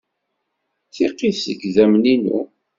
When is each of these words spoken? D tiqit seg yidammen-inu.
D 0.87 0.91
tiqit 0.93 1.37
seg 1.43 1.59
yidammen-inu. 1.63 2.39